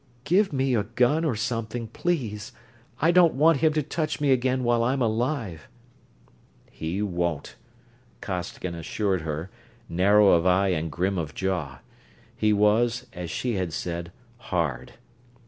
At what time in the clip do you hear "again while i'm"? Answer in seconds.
4.31-4.99